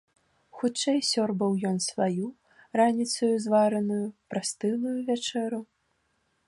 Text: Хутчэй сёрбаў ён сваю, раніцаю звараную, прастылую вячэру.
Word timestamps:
Хутчэй 0.59 0.99
сёрбаў 1.09 1.51
ён 1.71 1.77
сваю, 1.89 2.27
раніцаю 2.81 3.31
звараную, 3.45 4.03
прастылую 4.35 4.97
вячэру. 5.13 5.61